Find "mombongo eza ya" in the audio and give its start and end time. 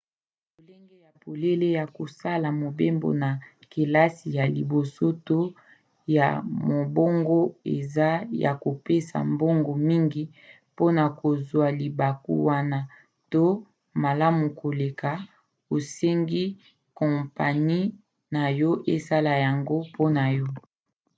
6.69-8.51